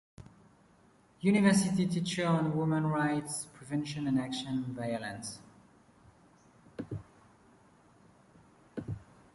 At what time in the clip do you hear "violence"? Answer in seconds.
4.73-5.37